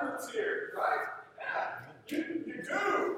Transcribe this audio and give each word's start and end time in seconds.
groups 0.00 0.30
here, 0.30 0.72
right? 0.76 1.06
Yeah, 1.38 2.16
you, 2.16 2.42
you 2.46 2.62
do. 2.62 3.09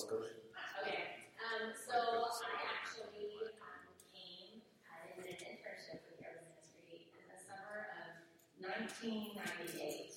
Okay. 0.00 1.28
Um, 1.36 1.76
so 1.76 1.92
I 1.92 2.56
actually 2.72 3.36
um, 3.60 3.84
came 4.08 4.64
uh, 4.88 5.20
in 5.20 5.28
an 5.28 5.36
internship 5.44 6.00
with 6.08 6.24
Urban 6.24 6.48
Ministry 6.48 7.04
in 7.12 7.28
the 7.28 7.36
summer 7.36 7.92
of 8.00 8.24
1998. 8.64 10.09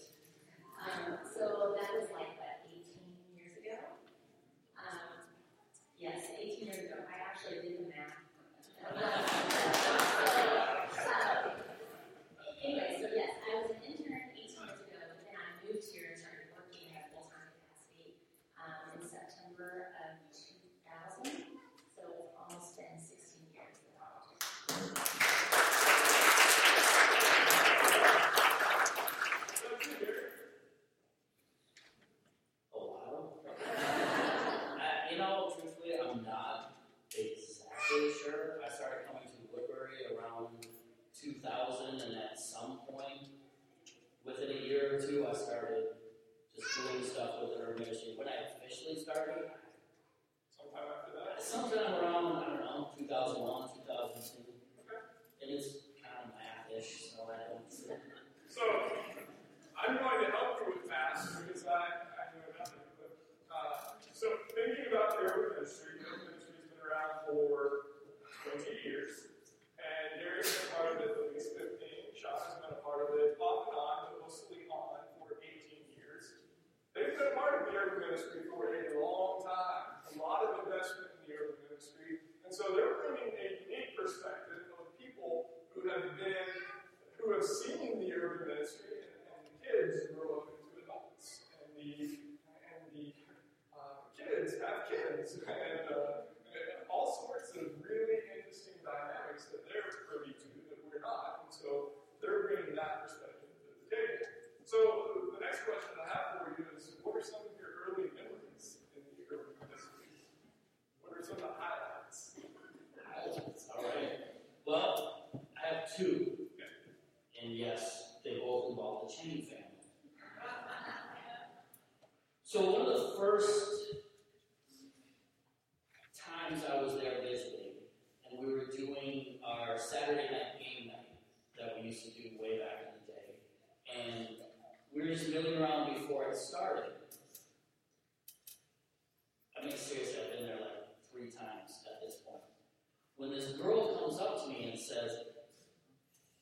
When 143.17 143.31
this 143.31 143.53
girl 143.53 143.99
comes 143.99 144.19
up 144.19 144.43
to 144.43 144.49
me 144.49 144.71
and 144.71 144.79
says, 144.79 145.11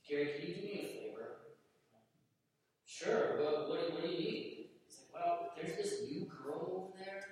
Gary, 0.07 0.33
can 0.39 0.47
you 0.47 0.55
do 0.55 0.61
me 0.61 0.81
a 0.83 0.87
favor? 0.87 1.27
Sure, 2.85 3.43
what, 3.43 3.69
what, 3.69 3.93
what 3.93 4.03
do 4.03 4.09
you 4.09 4.19
need? 4.19 4.69
It's 4.87 4.99
like, 5.13 5.25
well, 5.25 5.51
there's 5.55 5.77
this 5.77 6.01
new 6.09 6.25
girl 6.25 6.91
over 6.91 6.97
there. 6.97 7.23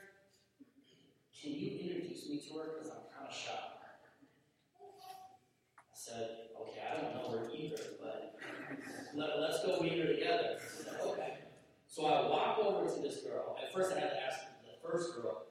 Can 1.42 1.52
you 1.52 1.80
introduce 1.80 2.28
me 2.30 2.42
to 2.48 2.60
her? 2.60 2.66
Because 2.76 2.92
I'm 2.92 3.08
kind 3.16 3.28
of 3.30 3.36
shy. 3.36 3.52
I 4.80 5.94
said, 5.94 6.30
okay, 6.62 6.82
I 6.84 7.02
don't 7.02 7.16
know 7.16 7.30
her 7.38 7.50
either, 7.54 7.82
but 8.02 8.36
let, 9.16 9.30
us 9.30 9.66
go 9.66 9.80
meet 9.82 10.00
her 10.00 10.14
together. 10.14 10.58
Said, 10.60 11.00
okay. 11.06 11.40
So 11.88 12.06
I 12.06 12.28
walk 12.30 12.60
over 12.60 12.94
to 12.94 13.02
this 13.02 13.24
girl. 13.24 13.58
At 13.62 13.74
first, 13.74 13.96
I 13.96 14.00
had 14.00 14.10
to 14.10 14.24
ask 14.24 14.40
the 14.64 14.88
first 14.88 15.16
girl, 15.16 15.44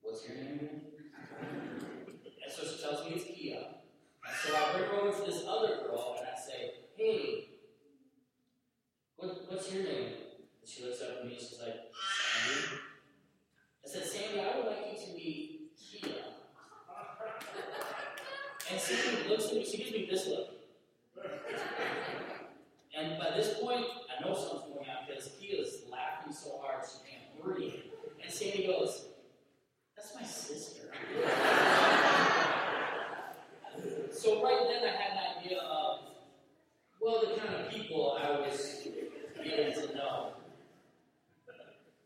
what's 0.00 0.28
your 0.28 0.36
name? 0.38 0.80
tells 2.88 3.04
me 3.04 3.16
it's 3.16 3.24
Kia. 3.24 3.58
So 4.42 4.54
I 4.54 4.76
bring 4.76 4.90
her 4.90 4.96
over 4.96 5.18
to 5.18 5.30
this 5.30 5.44
other 5.48 5.78
girl 5.82 6.16
and 6.18 6.28
I 6.28 6.38
say, 6.38 6.72
hey, 6.96 7.48
what, 9.16 9.50
what's 9.50 9.72
your 9.72 9.84
name? 9.84 10.12
And 10.60 10.68
she 10.68 10.84
looks 10.84 11.02
up 11.02 11.18
at 11.20 11.26
me 11.26 11.32
and 11.32 11.40
she's 11.40 11.58
like, 11.60 11.74
Sandy. 11.94 12.80
I 13.84 13.88
said, 13.88 14.04
Sandy, 14.04 14.40
I 14.40 14.56
would 14.56 14.66
like 14.66 14.86
you 14.92 15.06
to 15.06 15.14
meet 15.14 15.70
Kia. 15.78 16.14
and 18.70 18.80
she 18.80 19.28
looks 19.28 19.46
at 19.46 19.54
me, 19.54 19.64
she 19.64 19.78
gives 19.78 19.92
me 19.92 20.08
this 20.10 20.26
look. 20.28 20.48
and 22.96 23.18
by 23.18 23.36
this 23.36 23.58
point, 23.60 23.86
I 24.08 24.24
know 24.24 24.34
something's 24.34 24.74
going 24.74 24.88
on 24.88 25.06
because 25.08 25.32
Kia 25.40 25.60
is 25.60 25.82
laughing 25.90 26.32
so 26.32 26.60
hard 26.62 26.84
she 26.84 27.10
can't 27.10 27.42
breathe. 27.42 27.92
And 28.22 28.32
Sandy 28.32 28.66
goes, 28.66 29.06
that's 29.96 30.14
my 30.14 30.22
sister. 30.22 30.88
Well, 37.08 37.22
the 37.22 37.40
kind 37.40 37.54
of 37.54 37.72
people 37.72 38.18
I 38.22 38.32
was 38.32 38.86
getting 39.42 39.72
to 39.72 39.94
know. 39.94 40.32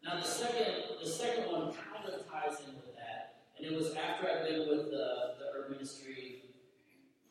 Now, 0.04 0.21
the 0.21 0.23
second, 0.23 0.75
the 1.02 1.11
second 1.11 1.50
one 1.50 1.73
kind 1.73 2.06
of 2.06 2.25
ties 2.30 2.61
in 2.61 2.76
with 2.76 2.94
that, 2.94 3.40
and 3.59 3.66
it 3.66 3.76
was 3.76 3.94
after 3.97 4.28
I'd 4.28 4.47
been 4.47 4.68
with 4.68 4.92
the, 4.92 5.35
the 5.40 5.59
Urban 5.59 5.73
Ministry 5.73 6.44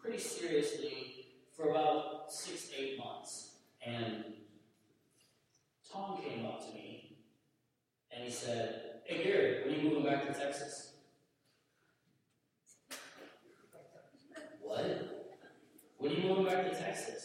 pretty 0.01 0.17
seriously 0.17 1.27
for 1.55 1.69
about 1.69 2.29
six, 2.29 2.71
eight 2.77 2.99
months, 2.99 3.51
and 3.85 4.25
Tom 5.89 6.21
came 6.21 6.45
up 6.45 6.67
to 6.67 6.73
me 6.73 7.15
and 8.13 8.25
he 8.25 8.29
said, 8.29 8.99
"Hey, 9.05 9.23
Gary, 9.23 9.61
when 9.63 9.75
are 9.75 9.77
you 9.77 9.89
moving 9.89 10.03
back 10.03 10.27
to 10.27 10.37
Texas?" 10.37 10.95
What? 14.59 15.31
When 15.99 16.11
are 16.11 16.15
you 16.15 16.27
moving 16.27 16.45
back 16.45 16.69
to 16.69 16.77
Texas? 16.77 17.20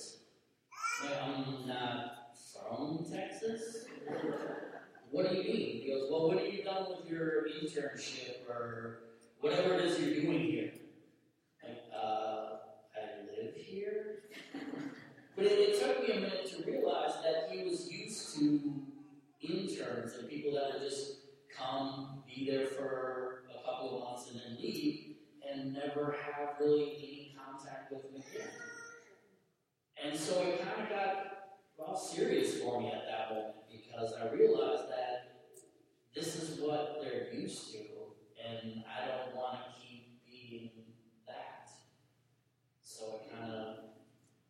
What 5.17 5.31
do 5.31 5.39
you 5.39 5.45
mean? 5.45 5.81
He 5.81 5.89
goes, 5.89 6.11
Well, 6.11 6.29
when 6.29 6.41
are 6.41 6.45
you 6.45 6.63
done 6.63 6.89
with 6.91 7.11
your 7.11 7.47
internship 7.49 8.47
or 8.51 8.99
whatever 9.41 9.73
it 9.77 9.87
is 9.87 9.99
you're 9.99 10.21
doing 10.21 10.41
here? 10.41 10.73
And, 11.67 11.79
uh, 11.91 12.59
I 12.95 13.25
live 13.25 13.55
here? 13.57 14.25
but 15.35 15.47
it, 15.47 15.53
it 15.53 15.81
took 15.81 16.07
me 16.07 16.17
a 16.17 16.21
minute 16.21 16.47
to 16.51 16.71
realize 16.71 17.15
that 17.25 17.49
he 17.51 17.65
was 17.65 17.91
used 17.91 18.37
to 18.37 18.61
interns 19.41 20.17
and 20.17 20.29
people 20.29 20.53
that 20.53 20.75
would 20.75 20.87
just 20.87 21.13
come, 21.59 22.23
be 22.27 22.51
there 22.51 22.67
for 22.67 23.45
a 23.49 23.65
couple 23.65 23.97
of 23.97 24.05
months, 24.05 24.31
and 24.31 24.39
then 24.39 24.63
leave 24.63 25.15
and 25.51 25.73
never 25.73 26.15
have 26.27 26.61
really 26.61 26.93
any 26.99 27.35
contact 27.39 27.91
with 27.91 28.05
me. 28.13 28.23
again. 28.35 28.49
And 30.05 30.15
so 30.15 30.43
it 30.43 30.61
kind 30.61 30.83
of 30.83 30.91
got 30.91 31.36
well, 31.77 31.97
serious 31.97 32.61
for 32.61 32.81
me 32.81 32.89
at 32.89 33.07
that 33.07 33.35
moment 33.35 33.55
because 33.71 34.13
I 34.15 34.33
realized 34.35 34.89
that 34.91 35.47
this 36.15 36.37
is 36.37 36.61
what 36.61 37.01
they're 37.03 37.33
used 37.35 37.73
to, 37.73 37.79
and 38.43 38.83
I 38.85 39.07
don't 39.07 39.37
want 39.37 39.59
to 39.59 39.81
keep 39.81 40.25
being 40.25 40.71
that. 41.27 41.69
So 42.83 43.21
it 43.21 43.39
kind 43.39 43.53
of 43.53 43.77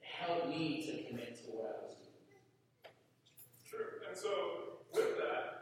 helped 0.01 0.49
me 0.49 0.83
to 0.87 1.09
commit 1.09 1.37
to 1.45 1.51
what 1.51 1.83
I 1.83 1.87
was 1.87 1.97
doing. 1.97 2.13
True. 3.69 4.07
And 4.09 4.17
so 4.17 4.85
with 4.95 5.17
that, 5.19 5.56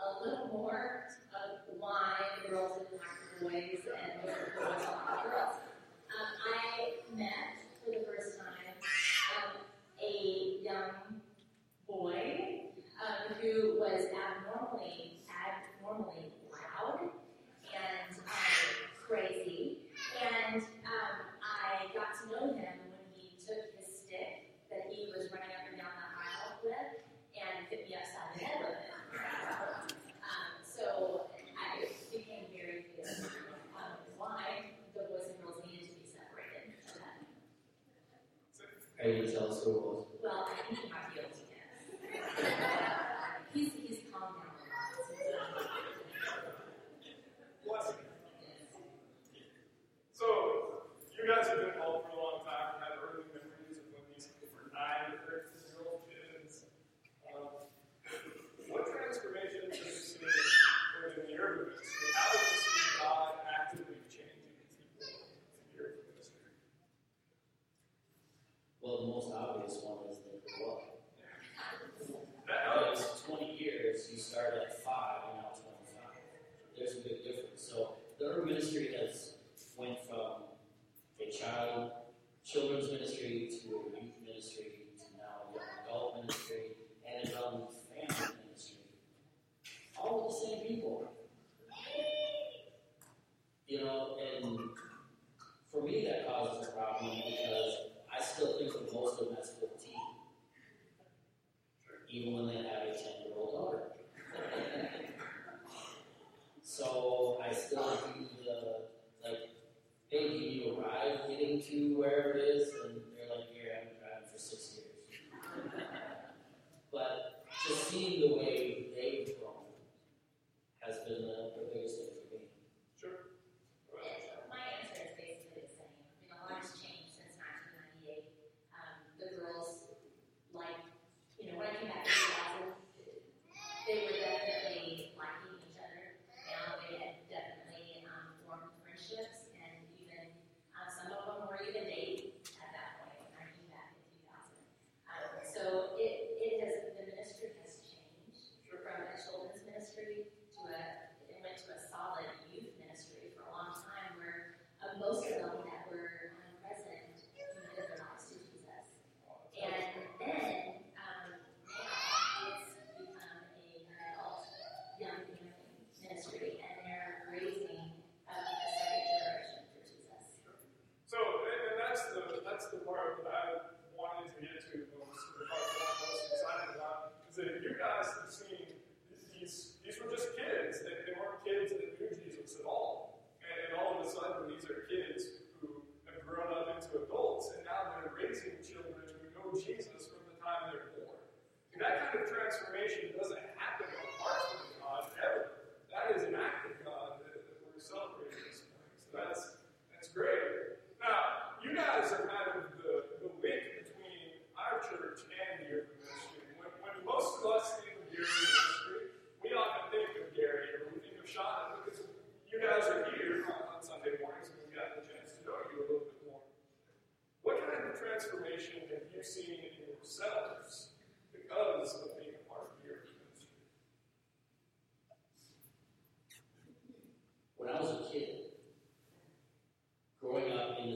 a 0.00 0.24
little 0.24 0.48
more 0.48 1.08
of 1.34 1.78
why 1.78 2.14
the 2.42 2.50
girls 2.50 2.86
and 2.92 3.00
the 3.40 3.44
boys 3.44 3.80
and 4.02 4.19
Craig 39.00 39.24
is 39.24 39.34
also 39.34 39.89
children's 82.52 82.90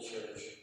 church, 0.04 0.53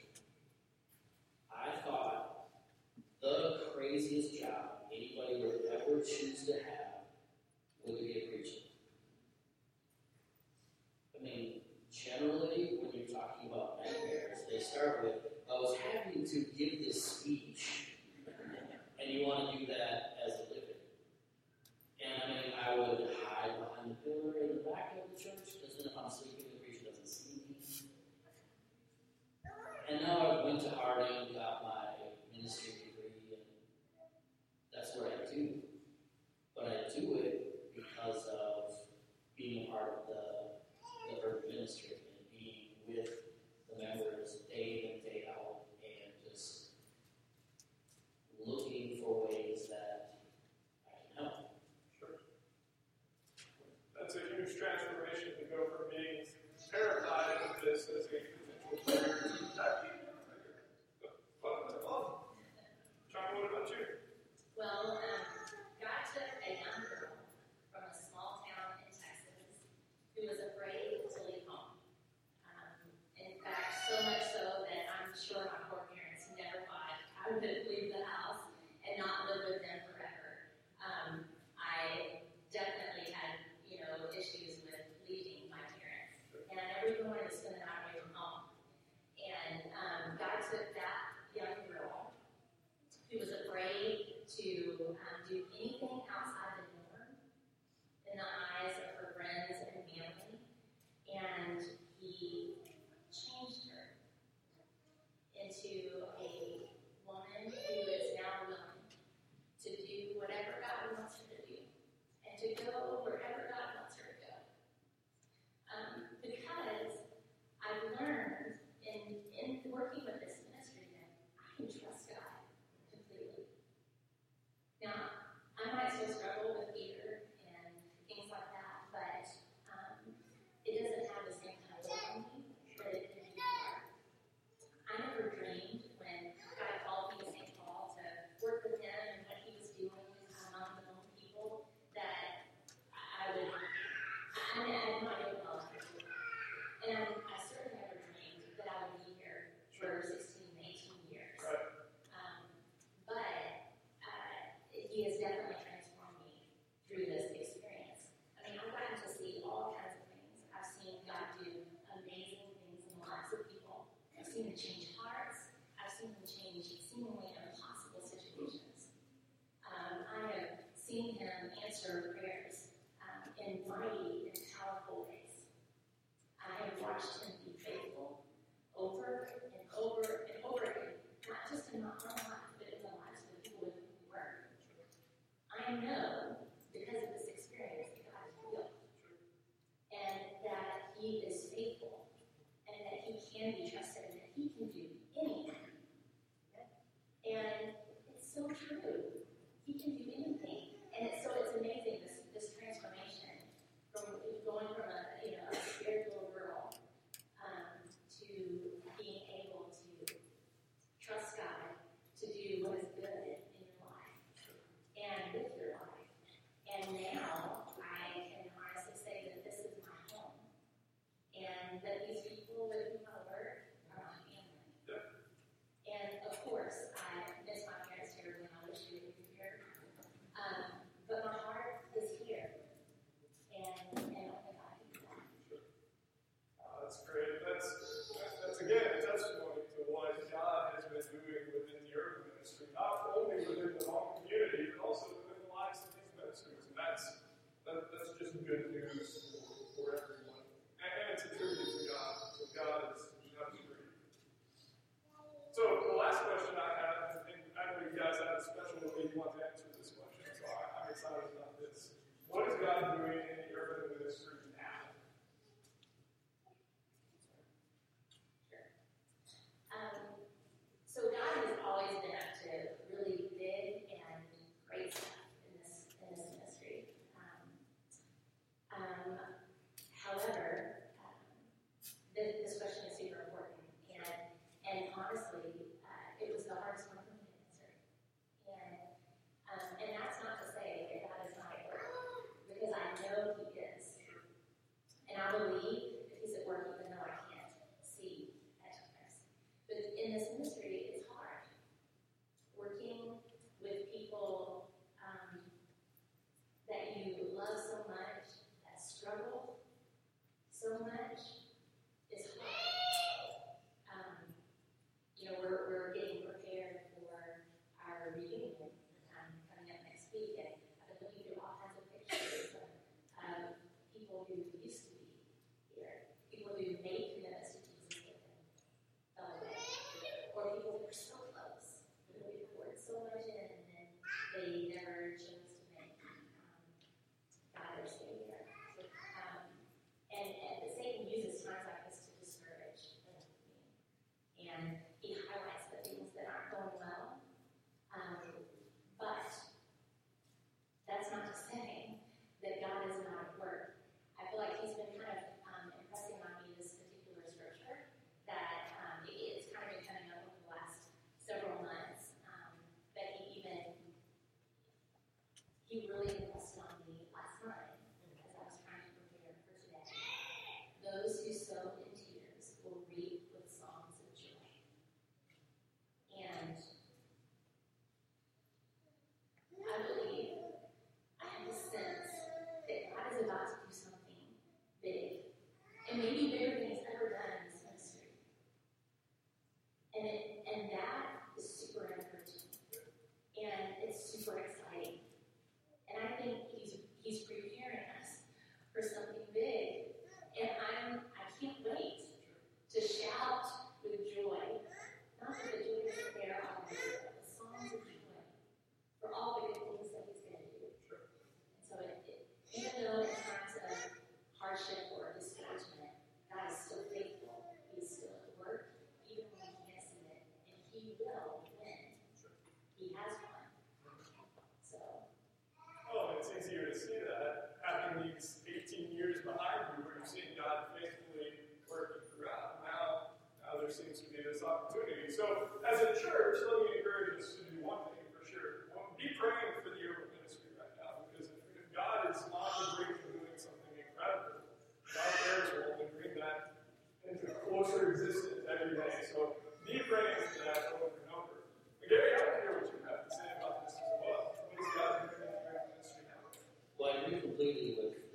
completely 457.42 457.74
with 457.76 458.11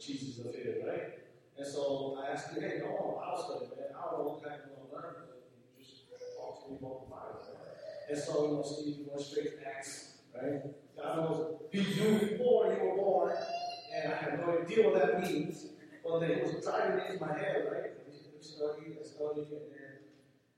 Jesus 0.00 0.44
of 0.44 0.54
here, 0.54 0.82
right? 0.86 1.20
And 1.58 1.66
so 1.66 2.16
I 2.18 2.32
asked 2.32 2.56
him, 2.56 2.62
hey, 2.62 2.80
no, 2.80 3.20
I'll 3.22 3.36
study, 3.36 3.68
man. 3.76 3.92
I 3.92 4.10
don't 4.10 4.24
know 4.24 4.32
what 4.32 4.42
kind 4.42 4.60
of 4.64 4.88
learn, 4.92 5.28
but 5.28 5.44
you 5.76 5.84
just 5.84 6.08
talk 6.40 6.64
to 6.64 6.72
me 6.72 6.78
about 6.80 7.04
the 7.04 7.10
Bible. 7.12 7.44
And 8.08 8.18
so, 8.18 8.46
you 8.46 8.52
know, 8.56 8.62
Steve 8.62 9.06
went 9.06 9.20
straight 9.20 9.60
to 9.60 9.68
Acts, 9.68 10.24
right? 10.34 10.62
God 10.96 11.16
knows 11.16 11.60
he 11.70 11.80
you 11.80 12.18
before 12.18 12.72
you 12.72 12.80
were 12.82 12.96
born, 12.96 13.36
and 13.94 14.12
I 14.12 14.16
have 14.16 14.40
no 14.40 14.58
idea 14.58 14.88
what 14.88 14.98
that 14.98 15.20
means. 15.20 15.66
But 16.02 16.20
then 16.20 16.30
it 16.30 16.42
was 16.42 16.64
driving 16.64 17.04
into 17.06 17.20
my 17.20 17.36
head, 17.38 17.68
right? 17.70 17.92
We 18.08 18.42
studied 18.42 18.96
and 18.96 19.06
studied, 19.06 19.52
and 19.52 19.68
then, 19.68 19.92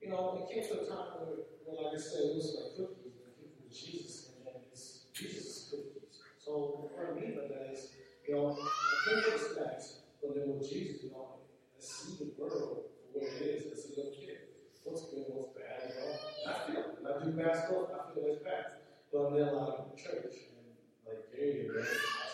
you 0.01 0.09
know, 0.09 0.39
it 0.39 0.55
came 0.55 0.65
to 0.65 0.81
a 0.81 0.87
time 0.87 1.19
where, 1.19 1.51
where 1.67 1.83
like 1.83 1.99
I 1.99 2.01
said, 2.01 2.31
it 2.31 2.37
was 2.37 2.57
like 2.57 2.79
cookies, 2.79 3.19
and 3.21 3.35
it 3.43 3.51
was 3.59 3.75
Jesus, 3.75 4.39
and 4.39 4.47
then 4.47 4.63
it's 4.71 5.11
Jesus' 5.13 5.69
cookies. 5.69 6.23
So 6.39 6.89
what 6.95 7.11
I 7.11 7.21
mean 7.21 7.35
by 7.35 7.51
that 7.53 7.75
is, 7.75 7.91
you 8.27 8.35
know, 8.35 8.57
I 8.57 9.11
came 9.11 9.23
to 9.23 9.31
the 9.31 9.39
snacks, 9.39 9.99
but 10.23 10.35
then 10.35 10.55
with 10.59 10.69
Jesus, 10.69 11.03
you 11.05 11.11
know, 11.11 11.41
I 11.77 11.81
see 11.83 12.17
the 12.19 12.31
world 12.39 12.87
for 13.13 13.19
what 13.19 13.29
it 13.29 13.43
is 13.43 13.73
as 13.73 13.87
a 13.87 13.89
little 13.97 14.13
kid. 14.13 14.39
What's 14.85 15.07
good, 15.11 15.25
what's 15.29 15.55
bad, 15.55 15.89
you 15.89 15.95
know. 15.95 16.11
I 16.47 16.67
feel 16.67 16.81
it. 16.81 16.99
When 17.01 17.07
I 17.07 17.25
do 17.25 17.31
bad 17.39 17.57
stuff, 17.57 17.91
I 17.95 18.15
feel 18.15 18.27
it's 18.35 18.43
bad. 18.43 18.83
But 19.13 19.31
then 19.35 19.55
like 19.55 19.79
in 19.79 19.97
church, 19.99 20.51
and 20.55 20.75
like 21.07 21.31
Gary 21.31 21.71
and 21.71 21.87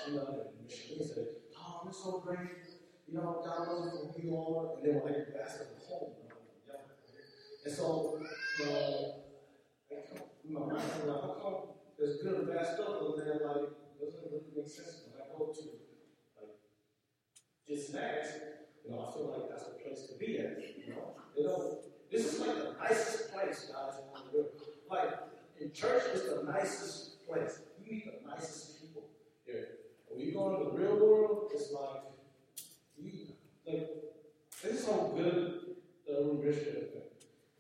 Tina 0.05 0.25
and 0.33 0.65
Micheline 0.65 1.09
said, 1.09 1.29
Tom, 1.53 1.85
oh, 1.85 1.89
it's 1.89 1.99
so 2.03 2.25
great. 2.25 2.65
You 3.07 3.15
know, 3.15 3.45
God 3.45 3.69
knows 3.69 3.93
who 3.93 4.23
you 4.23 4.37
are. 4.37 4.77
And 4.77 4.85
then 4.85 4.95
when 5.01 5.13
I 5.13 5.17
get 5.19 5.37
back 5.37 5.49
to 5.57 5.65
home, 5.89 6.13
you 6.21 6.29
know, 6.29 6.41
yeah. 6.69 6.89
And 7.65 7.73
so, 7.75 8.21
you 8.61 8.65
know, 8.65 9.25
I 9.93 9.97
come, 10.09 10.25
my 10.49 10.61
mind, 10.73 10.89
I'm 11.03 11.09
like, 11.09 11.21
how 11.21 11.37
come 11.41 11.57
there's 11.99 12.23
good 12.23 12.35
and 12.35 12.49
bad 12.49 12.65
stuff, 12.65 13.01
but 13.01 13.17
then 13.17 13.41
like, 13.45 13.77
doesn't 13.99 14.31
really 14.31 14.47
make 14.55 14.69
sense 14.69 15.11
when 15.11 15.19
I 15.19 15.27
go 15.35 15.51
to 15.51 15.78
snacks, 17.77 18.29
you 18.85 18.91
know, 18.91 19.07
I 19.07 19.13
feel 19.13 19.31
like 19.31 19.51
that's 19.51 19.65
the 19.65 19.75
place 19.75 20.07
to 20.07 20.19
be 20.19 20.39
at. 20.39 20.59
You 20.59 20.95
know, 20.95 21.15
you 21.37 21.45
know, 21.45 21.79
this 22.11 22.33
is 22.33 22.41
like 22.41 22.57
the 22.57 22.75
nicest 22.81 23.33
place, 23.33 23.71
guys. 23.73 24.01
on 24.15 24.23
the 24.33 24.41
earth. 24.41 24.47
Like 24.91 25.15
in 25.61 25.73
church, 25.73 26.03
is 26.15 26.23
the 26.23 26.51
nicest 26.51 27.27
place. 27.27 27.61
You 27.79 27.93
meet 27.93 28.05
the 28.07 28.29
nicest 28.29 28.81
people 28.81 29.05
here. 29.45 29.69
When 30.09 30.21
you 30.21 30.33
go 30.33 30.55
into 30.55 30.71
the 30.71 30.79
real 30.79 30.97
world, 30.97 31.51
it's 31.53 31.71
like 31.73 32.03
you 32.97 33.29
like 33.67 33.89
this 34.63 34.81
is 34.81 34.87
how 34.87 35.13
good 35.15 35.77
the 36.07 36.43
has 36.47 36.57
been. 36.57 36.87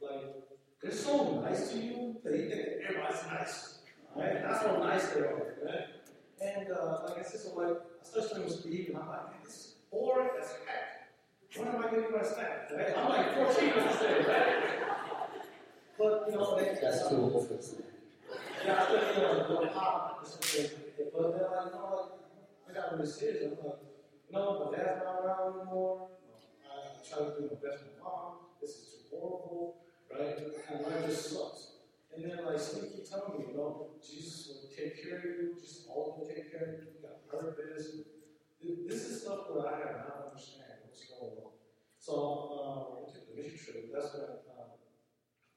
Like 0.01 0.35
they're 0.83 0.93
so 0.93 1.41
nice 1.41 1.71
to 1.73 1.79
you 1.79 2.17
that 2.25 2.33
you 2.33 2.49
think 2.49 2.63
everybody's 2.89 3.27
nice. 3.27 3.79
Right? 4.17 4.43
That's 4.43 4.65
how 4.65 4.77
nice 4.79 5.09
they 5.09 5.21
are, 5.21 5.57
right? 5.65 5.85
And 6.41 6.73
uh, 6.73 7.01
like 7.07 7.19
I 7.19 7.23
said, 7.23 7.41
so 7.41 7.55
like 7.55 7.77
I 8.01 8.05
started 8.05 8.45
with 8.45 8.61
Steve, 8.61 8.89
and 8.89 8.99
I'm 8.99 9.09
like, 9.09 9.31
man, 9.31 9.41
this 9.45 9.55
is 9.55 9.68
boring 9.91 10.31
as 10.41 10.55
heck. 10.67 11.09
When 11.57 11.69
am 11.69 11.77
I 11.77 11.91
going 11.91 11.95
to 11.95 12.01
getting 12.01 12.17
my 12.17 12.23
snack? 12.23 12.71
Right? 12.71 12.97
I'm 12.97 13.09
like 13.09 13.35
14 13.35 13.73
on 13.73 13.87
this 13.89 14.01
day, 14.01 14.25
right? 14.29 14.79
But 15.99 16.25
you 16.31 16.35
know, 16.35 16.57
they, 16.57 16.79
That's 16.81 17.09
too 17.09 17.17
old 17.17 17.49
for 17.49 17.55
this. 17.55 17.75
yeah, 18.65 18.83
I 18.83 18.85
think 18.87 19.17
you 19.17 19.23
know, 19.23 19.33
a 19.33 19.39
little 19.49 19.67
pop 19.69 20.21
or 20.23 20.27
something. 20.29 20.71
But 21.13 21.33
then 21.33 21.51
like, 21.51 21.67
you 21.67 21.73
know, 21.73 22.11
like 22.69 22.77
I 22.77 22.81
got 22.81 22.93
really 22.93 23.11
serious. 23.11 23.53
I'm 23.59 23.67
like, 23.67 23.79
know, 24.33 24.71
my 24.71 24.77
dad's 24.77 25.03
not 25.03 25.25
around 25.25 25.61
anymore. 25.61 26.09
I 26.69 27.09
try 27.09 27.25
to 27.25 27.31
do 27.35 27.49
my 27.49 27.57
best 27.57 27.83
with 27.85 27.99
mom. 28.03 28.33
This 28.61 28.71
is 28.71 28.85
too 29.11 29.17
horrible, 29.17 29.77
right? 30.13 30.39
And 30.71 30.85
life 30.85 31.07
just 31.07 31.31
sucks. 31.31 31.73
And 32.15 32.25
then 32.25 32.45
like 32.45 32.61
Steve 32.61 32.93
keep 32.95 33.09
telling 33.09 33.39
me, 33.39 33.47
you 33.51 33.57
know, 33.57 33.89
Jesus 34.03 34.49
will 34.49 34.71
take 34.71 35.03
care 35.03 35.19
of 35.19 35.25
you. 35.25 35.55
Jesus 35.59 35.87
always 35.89 36.21
will 36.21 36.29
take 36.29 36.51
care 36.53 36.63
of 36.63 36.69
you. 36.69 36.87
You 36.95 37.03
got 37.03 37.27
purpose. 37.29 37.91
This 38.59 39.07
is 39.07 39.23
stuff 39.23 39.55
that 39.55 39.71
I 39.71 39.79
have 39.87 39.95
not 40.03 40.35
understand 40.35 40.83
what's 40.83 41.07
going 41.07 41.39
on. 41.47 41.55
So 42.03 42.11
I 42.59 42.99
went 42.99 43.07
to 43.15 43.23
the 43.23 43.39
mission 43.39 43.55
trip. 43.55 43.87
That's 43.95 44.11
when 44.19 44.43
um, 44.51 44.75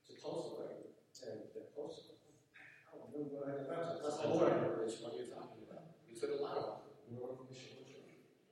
to 0.05 0.11
Tulsa, 0.21 0.61
right? 0.61 0.85
And 1.25 1.49
yeah, 1.49 1.65
Tulsa. 1.73 2.21
I 2.21 3.01
don't 3.01 3.09
remember 3.09 3.41
when 3.41 3.49
I 3.49 3.65
got 3.65 3.73
baptized. 3.73 4.05
That's 4.05 4.21
all 4.21 4.37
right. 4.37 4.53
Which 4.85 5.01
one 5.01 5.17
you're 5.17 5.33
talking 5.33 5.65
about? 5.65 5.97
You 6.05 6.13
took 6.13 6.37
a 6.37 6.45
lot 6.45 6.61
of 6.61 6.85
them. 6.85 6.93
We 7.09 7.17
were 7.17 7.33
on 7.33 7.41
mission. 7.49 7.81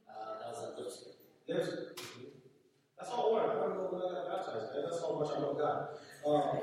Uh, 0.10 0.42
that 0.42 0.50
was 0.50 0.66
at 0.66 0.74
Lipscomb. 0.82 1.14
There's, 1.46 1.70
that's 2.98 3.14
all 3.14 3.38
right. 3.38 3.54
I 3.54 3.70
don't 3.70 3.78
know 3.78 3.94
when 3.94 4.02
I 4.02 4.18
got 4.18 4.34
baptized. 4.34 4.74
Man. 4.74 4.82
That's 4.90 5.02
how 5.06 5.14
much 5.14 5.30
I 5.30 5.38
know 5.46 5.54
God. 5.54 5.94
Um, 6.26 6.58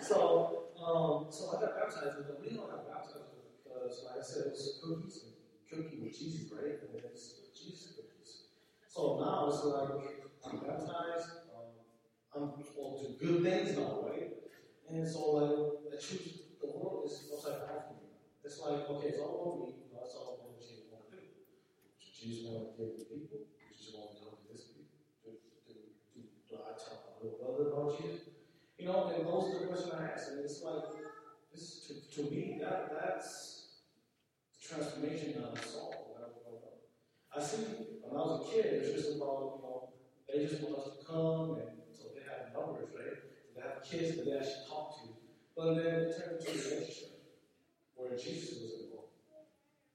so, 0.00 0.72
um, 0.80 1.28
so 1.28 1.52
I 1.52 1.60
got 1.60 1.76
baptized, 1.76 2.24
and 2.24 2.28
the 2.32 2.40
reason 2.40 2.64
I 2.64 2.72
got 2.72 2.88
baptized 2.88 3.36
was 3.36 3.52
because, 3.60 4.08
like 4.08 4.16
I 4.16 4.24
said, 4.24 4.48
it 4.48 4.56
was 4.56 4.80
cookies 4.80 5.27
cookie 5.70 6.00
with 6.02 6.18
Jesus, 6.18 6.50
right? 6.52 6.80
And 6.80 7.02
it's 7.04 7.52
Jesus 7.52 7.96
cookies. 7.96 8.48
So 8.88 9.20
now 9.20 9.48
it's 9.48 9.64
like 9.64 10.24
I'm 10.44 10.58
baptized. 10.64 11.44
Um, 12.34 12.52
I'm 12.56 12.64
supposed 12.64 13.04
to 13.04 13.24
good 13.24 13.42
things 13.42 13.76
now, 13.76 14.04
right? 14.08 14.32
And 14.88 15.08
so 15.08 15.20
like 15.36 15.92
I 15.92 15.96
choose 16.00 16.56
the 16.60 16.66
world 16.66 17.04
is 17.04 17.28
down 17.28 17.68
for 17.68 17.94
me. 18.00 18.08
It's 18.44 18.60
like 18.60 18.88
okay, 18.88 19.08
it's 19.08 19.20
all 19.20 19.36
about 19.44 19.68
me. 19.68 19.74
That's 19.92 20.14
all 20.16 20.40
what 20.40 20.56
Jesus 20.56 20.88
want 20.90 21.10
to 21.10 21.20
do. 21.20 21.28
Jesus 22.00 22.48
want 22.48 22.64
to 22.64 22.80
give 22.80 22.98
the 22.98 23.04
people. 23.04 23.44
Jesus 23.68 23.92
want 23.92 24.16
to 24.16 24.18
help 24.24 24.40
this 24.48 24.72
people. 24.72 24.96
Do, 25.20 25.36
do, 25.68 25.74
do, 26.14 26.20
do 26.48 26.54
I 26.56 26.72
tell 26.80 26.98
my 27.04 27.12
little 27.20 27.38
brother 27.38 27.70
about 27.70 28.00
Jesus? 28.00 28.32
You 28.78 28.86
know, 28.86 29.12
and 29.12 29.26
those 29.26 29.52
are 29.52 29.60
the 29.60 29.66
questions 29.66 29.92
I 29.92 30.14
ask. 30.14 30.30
And 30.32 30.44
it's 30.44 30.62
like 30.62 30.86
this 31.52 31.90
to, 31.90 31.92
to 32.14 32.30
me 32.30 32.58
that 32.62 32.94
that's 32.94 33.57
the 33.57 33.57
transformation 34.68 35.32
that 35.40 35.48
I 35.48 35.60
saw 35.64 35.88
when 35.88 36.20
I 37.32 37.40
see 37.40 37.64
when 38.04 38.20
I 38.20 38.24
was 38.24 38.48
a 38.48 38.52
kid, 38.52 38.66
it's 38.66 38.92
just 38.92 39.16
about, 39.16 39.56
you 39.56 39.62
know, 39.64 39.88
they 40.28 40.44
just 40.44 40.60
want 40.60 40.76
us 40.76 40.98
to 40.98 41.04
come 41.06 41.56
and 41.56 41.80
so 41.92 42.12
they 42.12 42.24
have 42.28 42.52
numbers, 42.52 42.92
right? 42.92 43.16
They 43.56 43.62
have 43.64 43.80
kids 43.80 44.16
that 44.16 44.24
they 44.28 44.36
actually 44.36 44.68
talk 44.68 45.00
to. 45.00 45.08
But 45.56 45.74
then 45.74 45.86
it 45.86 46.16
turned 46.16 46.40
into 46.40 46.52
a 46.52 46.64
relationship 46.68 47.16
where 47.96 48.12
Jesus 48.12 48.60
was 48.60 48.72
involved. 48.84 49.16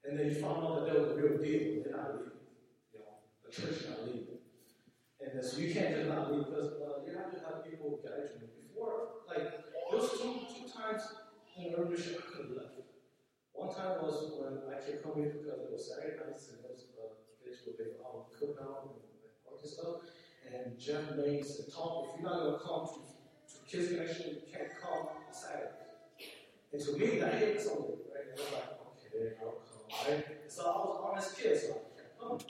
And 0.05 0.17
then 0.17 0.25
you 0.25 0.35
found 0.41 0.65
out 0.65 0.73
that 0.81 0.85
there 0.89 1.01
was 1.01 1.11
a 1.11 1.15
real 1.21 1.37
deal. 1.37 1.83
They're 1.85 1.93
not 1.93 2.17
leaving. 2.17 2.41
You 2.93 2.99
know, 3.05 3.21
the 3.45 3.49
church 3.53 3.85
not 3.89 4.05
leaving. 4.05 4.41
And 5.21 5.43
so 5.43 5.57
you 5.57 5.73
can't 5.73 5.95
just 5.95 6.09
not 6.09 6.33
leave 6.33 6.49
because 6.49 6.81
uh, 6.81 7.05
you 7.05 7.13
have 7.13 7.29
to 7.29 7.39
have 7.45 7.63
people 7.65 8.01
guide 8.01 8.41
you. 8.41 8.49
Before, 8.73 9.21
like, 9.29 9.69
was 9.91 10.11
two, 10.17 10.33
two 10.49 10.67
times 10.67 11.03
in 11.57 11.71
the 11.71 11.85
mission 11.85 12.17
I 12.17 12.25
could 12.25 12.45
have 12.49 12.57
left. 12.57 12.92
One 13.53 13.73
time 13.73 14.01
was 14.01 14.33
when 14.35 14.61
I 14.67 14.81
kept 14.81 15.05
coming 15.05 15.29
because 15.29 15.61
it 15.61 15.71
was 15.71 15.85
Saturday 15.85 16.17
nights 16.17 16.49
and 16.51 16.65
was 16.65 16.89
a 16.89 17.07
place 17.39 17.61
where 17.65 17.77
they 17.77 17.95
all 18.01 18.29
cook 18.33 18.57
out 18.61 18.89
and 18.91 19.03
stuff. 19.69 20.03
And 20.51 20.77
Jeff 20.79 21.15
Mays 21.15 21.57
said, 21.57 21.73
Tom, 21.73 22.09
if 22.09 22.19
you're 22.19 22.29
not 22.29 22.39
going 22.39 22.53
to 22.53 22.59
come 22.59 22.85
to, 22.85 22.99
to 22.99 23.57
Kids 23.65 23.89
Connection, 23.89 24.35
you 24.35 24.41
can't 24.51 24.69
come 24.81 25.07
on 25.07 25.31
Saturday. 25.31 25.83
And 26.71 26.81
to 26.81 26.91
me, 26.97 27.19
that 27.19 27.35
hit 27.35 27.61
something, 27.61 28.01
right? 28.11 28.27
And 28.27 28.37
I 28.37 28.43
was 28.43 28.53
like, 28.53 28.69
okay, 28.91 29.37
I'll 29.39 29.61
come, 29.63 29.87
right? 30.09 30.25
So 30.47 30.61
I 30.61 30.77
was 30.83 30.99
honest 31.05 31.37
kid, 31.37 31.57
so 31.57 31.69
I 31.69 31.95
kept 31.95 32.19
coming. 32.19 32.41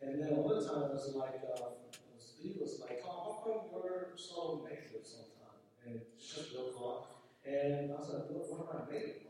And 0.00 0.22
then 0.22 0.32
another 0.32 0.62
time 0.64 0.94
was 0.94 1.14
like, 1.14 1.42
uh, 1.44 1.76
Steve 2.18 2.56
was 2.60 2.80
like, 2.80 3.02
Tom, 3.02 3.12
how 3.12 3.42
come 3.44 3.68
you're 3.74 4.14
so 4.16 4.64
negative 4.64 5.04
sometimes? 5.04 5.68
And 5.84 6.00
it's 6.16 6.34
just 6.34 6.52
real 6.54 6.72
calm. 6.72 7.02
And 7.44 7.92
I 7.92 7.94
was 7.98 8.08
like, 8.14 8.30
what, 8.30 8.46
what 8.50 8.74
am 8.74 8.88
I 8.88 8.92
negative? 8.92 9.27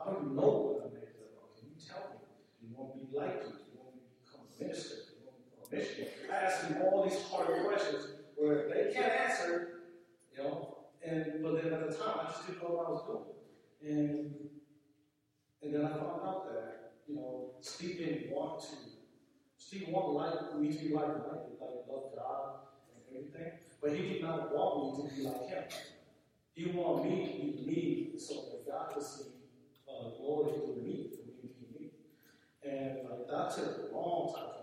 I 0.00 0.12
don't 0.12 0.34
know 0.34 0.48
what 0.48 0.86
I'm 0.86 0.94
negative 0.96 1.28
about. 1.36 1.52
Can 1.60 1.68
you 1.68 1.76
tell 1.76 2.08
me? 2.08 2.24
You 2.64 2.72
to 2.72 2.96
be 2.96 3.12
like 3.12 3.44
you? 3.44 3.52
You 3.52 3.84
to 3.84 4.00
become 4.24 4.48
a 4.48 4.64
minister? 4.64 5.12
You 5.12 5.28
to 5.28 5.36
become 5.44 5.60
a 5.60 5.76
missionary? 5.76 6.24
I 6.32 6.36
asked 6.48 6.64
him 6.64 6.82
all 6.82 7.04
these 7.04 7.20
hard 7.28 7.64
questions 7.66 8.24
where 8.36 8.68
they 8.68 8.92
can't 8.94 9.12
answer, 9.12 9.84
you 10.32 10.42
know. 10.42 10.88
And 11.04 11.42
but 11.42 11.62
then 11.62 11.72
at 11.72 11.84
the 11.84 11.94
time, 11.94 12.16
I 12.20 12.30
just 12.32 12.46
didn't 12.46 12.62
know 12.62 12.72
what 12.72 12.86
I 12.86 12.90
was 12.90 13.04
doing. 13.04 13.28
And 13.84 14.34
and 15.62 15.74
then 15.74 15.84
I 15.84 15.88
found 15.90 16.24
out 16.24 16.48
that 16.48 16.92
you 17.06 17.16
know 17.16 17.52
Steve 17.60 17.98
didn't 17.98 18.30
want 18.32 18.60
to. 18.62 18.76
Steve 19.58 19.88
wanted 19.88 20.16
like 20.16 20.60
me 20.60 20.72
to 20.72 20.78
be 20.78 20.94
like 20.94 21.06
him, 21.06 21.22
like, 21.28 21.60
like 21.60 21.84
love 21.88 22.16
God 22.16 22.64
and 22.96 23.16
everything, 23.16 23.52
but 23.82 23.92
he 23.92 24.14
did 24.14 24.22
not 24.22 24.54
want 24.54 24.96
me 24.96 25.08
to 25.08 25.14
be 25.14 25.22
like 25.22 25.48
him. 25.48 25.64
He 26.54 26.72
wanted 26.72 27.04
me 27.04 27.26
to 27.26 27.64
be 27.64 27.66
me, 27.66 28.18
so 28.18 28.34
that 28.50 28.66
God 28.66 28.94
could 28.94 29.02
see 29.02 29.39
uh, 30.00 30.16
glory 30.16 30.52
through 30.64 30.82
me, 30.82 31.10
for 31.12 31.26
me 31.28 31.34
to 31.42 31.48
be 31.60 31.66
me. 31.78 31.90
And 32.64 33.08
like 33.08 33.28
that 33.28 33.54
took 33.54 33.92
a 33.92 33.94
long 33.94 34.32
time 34.34 34.59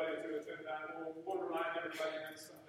everybody 0.00 0.22
to 0.22 0.38
attend 0.38 0.62
that. 0.66 0.94
We'll, 0.98 1.14
we'll 1.26 1.42
remind 1.48 1.74
everybody 1.76 2.16
next 2.30 2.50
time. 2.50 2.67